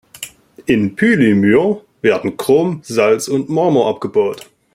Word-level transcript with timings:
In 0.65 0.95
Pülümür 0.95 1.81
werden 2.01 2.35
Chrom, 2.35 2.79
Salz 2.81 3.27
und 3.27 3.49
Marmor 3.49 3.87
abgebaut. 3.87 4.49